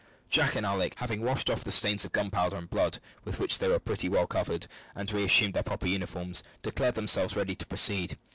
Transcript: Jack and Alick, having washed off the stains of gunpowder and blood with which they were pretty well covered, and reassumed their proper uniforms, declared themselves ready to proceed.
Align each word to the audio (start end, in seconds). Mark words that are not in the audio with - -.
Jack 0.31 0.55
and 0.55 0.65
Alick, 0.65 0.95
having 0.97 1.21
washed 1.21 1.47
off 1.47 1.63
the 1.63 1.71
stains 1.71 2.05
of 2.05 2.11
gunpowder 2.11 2.57
and 2.57 2.67
blood 2.67 2.97
with 3.23 3.37
which 3.37 3.59
they 3.59 3.67
were 3.67 3.77
pretty 3.77 4.09
well 4.09 4.25
covered, 4.25 4.65
and 4.95 5.07
reassumed 5.11 5.53
their 5.53 5.61
proper 5.61 5.85
uniforms, 5.85 6.41
declared 6.63 6.95
themselves 6.95 7.35
ready 7.35 7.53
to 7.53 7.67
proceed. 7.67 8.17